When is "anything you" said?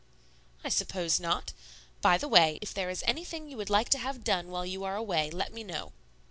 3.05-3.57